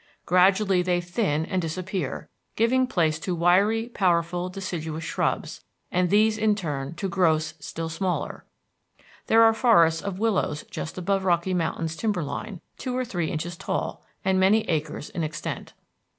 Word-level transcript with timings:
Gradually 0.25 0.81
they 0.81 0.99
thin 0.99 1.45
and 1.45 1.61
disappear, 1.61 2.27
giving 2.55 2.87
place 2.87 3.19
to 3.19 3.35
wiry, 3.35 3.89
powerful, 3.89 4.49
deciduous 4.49 5.03
shrubs, 5.03 5.63
and 5.91 6.09
these 6.09 6.39
in 6.39 6.55
turn 6.55 6.95
to 6.95 7.07
growths 7.07 7.53
still 7.59 7.87
smaller. 7.87 8.43
There 9.27 9.43
are 9.43 9.53
forests 9.53 10.01
of 10.01 10.17
willows 10.17 10.63
just 10.71 10.97
above 10.97 11.23
Rocky 11.23 11.53
Mountain's 11.53 11.95
timber 11.95 12.23
line, 12.23 12.61
two 12.77 12.97
or 12.97 13.05
three 13.05 13.27
inches 13.27 13.55
tall, 13.55 14.03
and 14.25 14.39
many 14.39 14.61
acres 14.67 15.11
in 15.11 15.21
extent. 15.21 15.73